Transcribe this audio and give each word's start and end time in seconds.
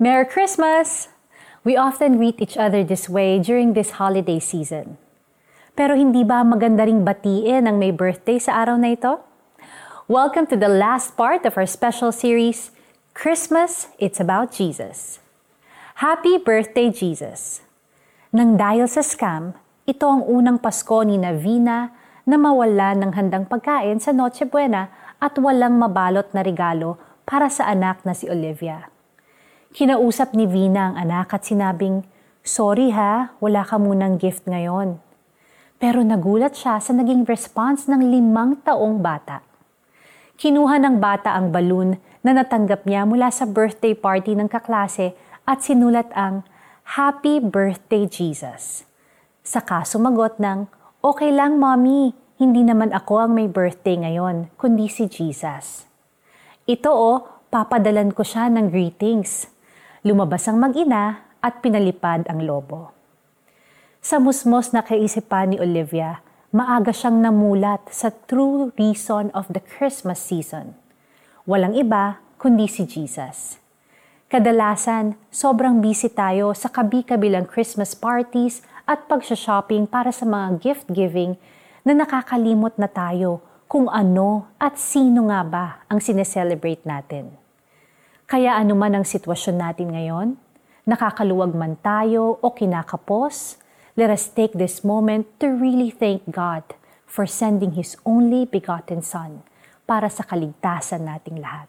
Merry 0.00 0.24
Christmas! 0.24 1.12
We 1.60 1.76
often 1.76 2.16
greet 2.16 2.40
each 2.40 2.56
other 2.56 2.80
this 2.80 3.04
way 3.04 3.36
during 3.36 3.76
this 3.76 4.00
holiday 4.00 4.40
season. 4.40 4.96
Pero 5.76 5.92
hindi 5.92 6.24
ba 6.24 6.40
maganda 6.40 6.88
ring 6.88 7.04
batiin 7.04 7.68
ang 7.68 7.76
may 7.76 7.92
birthday 7.92 8.40
sa 8.40 8.64
araw 8.64 8.80
na 8.80 8.96
ito? 8.96 9.20
Welcome 10.08 10.48
to 10.48 10.56
the 10.56 10.72
last 10.72 11.20
part 11.20 11.44
of 11.44 11.60
our 11.60 11.68
special 11.68 12.16
series, 12.16 12.72
Christmas, 13.12 13.92
It's 14.00 14.16
About 14.16 14.56
Jesus. 14.56 15.20
Happy 16.00 16.40
birthday, 16.40 16.88
Jesus! 16.88 17.60
Nang 18.32 18.56
dahil 18.56 18.88
sa 18.88 19.04
scam, 19.04 19.52
ito 19.84 20.08
ang 20.08 20.24
unang 20.24 20.64
Pasko 20.64 21.04
ni 21.04 21.20
Navina 21.20 21.92
na 22.24 22.40
mawala 22.40 22.96
ng 22.96 23.12
handang 23.12 23.44
pagkain 23.44 24.00
sa 24.00 24.16
Noche 24.16 24.48
Buena 24.48 24.88
at 25.20 25.36
walang 25.36 25.76
mabalot 25.76 26.32
na 26.32 26.40
regalo 26.40 26.96
para 27.28 27.52
sa 27.52 27.68
anak 27.68 28.00
na 28.08 28.16
si 28.16 28.32
Olivia. 28.32 28.89
Kinausap 29.70 30.34
ni 30.34 30.50
Vina 30.50 30.90
ang 30.90 30.96
anak 30.98 31.30
at 31.30 31.46
sinabing, 31.46 32.02
Sorry 32.42 32.90
ha, 32.90 33.38
wala 33.38 33.62
ka 33.62 33.78
munang 33.78 34.18
gift 34.18 34.42
ngayon. 34.50 34.98
Pero 35.78 36.02
nagulat 36.02 36.58
siya 36.58 36.82
sa 36.82 36.90
naging 36.90 37.22
response 37.22 37.86
ng 37.86 38.02
limang 38.10 38.58
taong 38.66 38.98
bata. 38.98 39.46
Kinuha 40.34 40.74
ng 40.82 40.98
bata 40.98 41.38
ang 41.38 41.54
balloon 41.54 42.02
na 42.26 42.34
natanggap 42.34 42.82
niya 42.82 43.06
mula 43.06 43.30
sa 43.30 43.46
birthday 43.46 43.94
party 43.94 44.34
ng 44.34 44.50
kaklase 44.50 45.14
at 45.46 45.62
sinulat 45.62 46.10
ang 46.18 46.42
Happy 46.98 47.38
Birthday 47.38 48.10
Jesus. 48.10 48.82
Saka 49.46 49.86
sumagot 49.86 50.42
ng, 50.42 50.66
Okay 50.98 51.30
lang 51.30 51.62
mommy, 51.62 52.10
hindi 52.42 52.66
naman 52.66 52.90
ako 52.90 53.22
ang 53.22 53.38
may 53.38 53.46
birthday 53.46 53.94
ngayon, 54.02 54.50
kundi 54.58 54.90
si 54.90 55.06
Jesus. 55.06 55.86
Ito 56.66 56.90
o, 56.90 56.98
oh, 56.98 57.18
papadalan 57.54 58.10
ko 58.10 58.26
siya 58.26 58.50
ng 58.50 58.74
greetings. 58.74 59.59
Lumabas 60.00 60.48
ang 60.48 60.56
mag-ina 60.56 61.28
at 61.44 61.60
pinalipad 61.60 62.24
ang 62.24 62.40
lobo. 62.40 62.88
Sa 64.00 64.16
musmos 64.16 64.72
na 64.72 64.80
kaisipan 64.80 65.52
ni 65.52 65.60
Olivia, 65.60 66.24
maaga 66.56 66.88
siyang 66.88 67.20
namulat 67.20 67.84
sa 67.92 68.08
true 68.08 68.72
reason 68.80 69.28
of 69.36 69.44
the 69.52 69.60
Christmas 69.60 70.16
season. 70.16 70.72
Walang 71.44 71.76
iba 71.76 72.16
kundi 72.40 72.64
si 72.64 72.88
Jesus. 72.88 73.60
Kadalasan, 74.32 75.20
sobrang 75.28 75.84
busy 75.84 76.08
tayo 76.08 76.56
sa 76.56 76.72
kabi-kabilang 76.72 77.44
Christmas 77.44 77.92
parties 77.92 78.64
at 78.88 79.04
pagsha-shopping 79.04 79.84
para 79.84 80.16
sa 80.16 80.24
mga 80.24 80.64
gift-giving 80.64 81.36
na 81.84 81.92
nakakalimot 81.92 82.72
na 82.80 82.88
tayo 82.88 83.44
kung 83.68 83.84
ano 83.92 84.48
at 84.56 84.80
sino 84.80 85.28
nga 85.28 85.44
ba 85.44 85.66
ang 85.92 86.00
sineselebrate 86.00 86.88
natin. 86.88 87.39
Kaya 88.30 88.54
anuman 88.54 88.94
ang 88.94 89.02
sitwasyon 89.02 89.58
natin 89.58 89.90
ngayon, 89.90 90.38
nakakaluwag 90.86 91.50
man 91.50 91.74
tayo 91.82 92.38
o 92.38 92.54
kinakapos, 92.54 93.58
let 93.98 94.06
us 94.06 94.30
take 94.30 94.54
this 94.54 94.86
moment 94.86 95.26
to 95.42 95.50
really 95.50 95.90
thank 95.90 96.22
God 96.30 96.62
for 97.10 97.26
sending 97.26 97.74
His 97.74 97.98
only 98.06 98.46
begotten 98.46 99.02
Son 99.02 99.42
para 99.82 100.06
sa 100.06 100.22
kaligtasan 100.22 101.10
nating 101.10 101.42
lahat. 101.42 101.66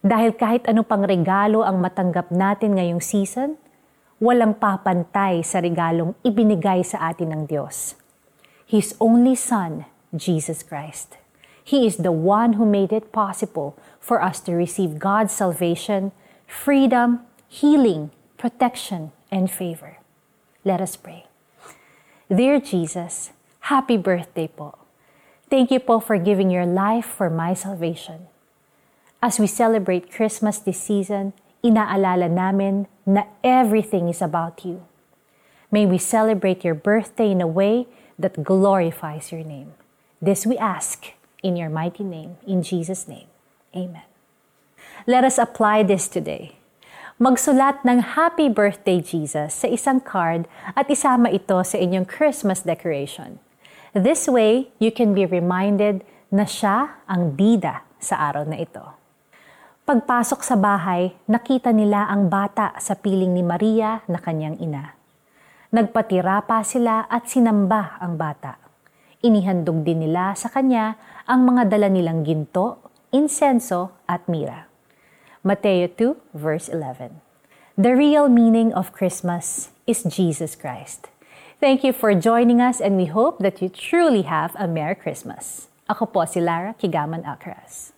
Dahil 0.00 0.32
kahit 0.40 0.64
ano 0.64 0.88
pang 0.88 1.04
regalo 1.04 1.60
ang 1.60 1.84
matanggap 1.84 2.32
natin 2.32 2.80
ngayong 2.80 3.04
season, 3.04 3.60
walang 4.24 4.56
papantay 4.56 5.44
sa 5.44 5.60
regalong 5.60 6.16
ibinigay 6.24 6.80
sa 6.80 7.12
atin 7.12 7.36
ng 7.36 7.42
Diyos. 7.44 7.92
His 8.64 8.96
only 8.96 9.36
Son, 9.36 9.84
Jesus 10.16 10.64
Christ. 10.64 11.20
He 11.68 11.84
is 11.84 12.00
the 12.00 12.16
one 12.16 12.54
who 12.54 12.64
made 12.64 12.96
it 12.96 13.12
possible 13.12 13.76
for 14.00 14.24
us 14.24 14.40
to 14.48 14.56
receive 14.56 14.96
God's 14.96 15.36
salvation, 15.36 16.12
freedom, 16.46 17.20
healing, 17.46 18.08
protection, 18.40 19.12
and 19.30 19.50
favor. 19.50 19.98
Let 20.64 20.80
us 20.80 20.96
pray. 20.96 21.28
Dear 22.32 22.58
Jesus, 22.58 23.36
happy 23.68 23.98
birthday 24.00 24.48
po. 24.48 24.80
Thank 25.52 25.68
you 25.68 25.76
po 25.76 26.00
for 26.00 26.16
giving 26.16 26.48
your 26.48 26.64
life 26.64 27.04
for 27.04 27.28
my 27.28 27.52
salvation. 27.52 28.32
As 29.20 29.36
we 29.36 29.46
celebrate 29.46 30.08
Christmas 30.08 30.56
this 30.56 30.80
season, 30.80 31.36
inaalala 31.60 32.32
namin 32.32 32.88
na 33.04 33.28
everything 33.44 34.08
is 34.08 34.24
about 34.24 34.64
you. 34.64 34.88
May 35.68 35.84
we 35.84 36.00
celebrate 36.00 36.64
your 36.64 36.72
birthday 36.72 37.28
in 37.28 37.44
a 37.44 37.46
way 37.46 37.92
that 38.16 38.40
glorifies 38.40 39.28
your 39.28 39.44
name. 39.44 39.76
This 40.16 40.48
we 40.48 40.56
ask 40.56 41.17
in 41.42 41.56
your 41.56 41.70
mighty 41.70 42.04
name, 42.04 42.36
in 42.46 42.62
Jesus' 42.62 43.06
name. 43.06 43.28
Amen. 43.74 44.06
Let 45.06 45.24
us 45.24 45.38
apply 45.38 45.86
this 45.86 46.08
today. 46.08 46.58
Magsulat 47.18 47.82
ng 47.82 48.14
Happy 48.14 48.46
Birthday 48.46 49.02
Jesus 49.02 49.50
sa 49.50 49.66
isang 49.66 49.98
card 49.98 50.46
at 50.78 50.86
isama 50.86 51.34
ito 51.34 51.58
sa 51.66 51.74
inyong 51.74 52.06
Christmas 52.06 52.62
decoration. 52.62 53.42
This 53.90 54.30
way, 54.30 54.70
you 54.78 54.94
can 54.94 55.18
be 55.18 55.26
reminded 55.26 56.06
na 56.30 56.46
siya 56.46 57.02
ang 57.10 57.34
bida 57.34 57.82
sa 57.98 58.30
araw 58.30 58.46
na 58.46 58.62
ito. 58.62 58.84
Pagpasok 59.82 60.44
sa 60.44 60.54
bahay, 60.54 61.16
nakita 61.26 61.72
nila 61.72 62.06
ang 62.06 62.28
bata 62.28 62.76
sa 62.78 62.92
piling 62.94 63.32
ni 63.32 63.42
Maria 63.42 64.04
na 64.06 64.20
kanyang 64.20 64.60
ina. 64.60 64.94
Nagpatira 65.72 66.44
pa 66.44 66.60
sila 66.62 67.08
at 67.08 67.26
sinamba 67.26 67.96
ang 67.98 68.14
bata. 68.14 68.67
Inihandog 69.18 69.82
din 69.82 70.06
nila 70.06 70.38
sa 70.38 70.46
kanya 70.46 70.94
ang 71.26 71.42
mga 71.42 71.74
dala 71.74 71.90
nilang 71.90 72.22
ginto, 72.22 72.78
insenso 73.10 73.90
at 74.06 74.22
mira. 74.30 74.70
Mateo 75.42 75.90
2 75.90 76.38
verse 76.38 76.70
11. 76.70 77.18
The 77.74 77.98
real 77.98 78.30
meaning 78.30 78.70
of 78.70 78.94
Christmas 78.94 79.74
is 79.90 80.06
Jesus 80.06 80.54
Christ. 80.54 81.10
Thank 81.58 81.82
you 81.82 81.90
for 81.90 82.14
joining 82.14 82.62
us 82.62 82.78
and 82.78 82.94
we 82.94 83.10
hope 83.10 83.42
that 83.42 83.58
you 83.58 83.66
truly 83.66 84.22
have 84.22 84.54
a 84.54 84.70
Merry 84.70 84.94
Christmas. 84.94 85.66
Ako 85.90 86.14
po 86.14 86.22
si 86.22 86.38
Lara 86.38 86.78
Kigaman 86.78 87.26
Acras. 87.26 87.97